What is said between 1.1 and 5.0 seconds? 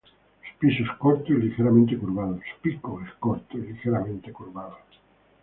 y ligeramente curvado.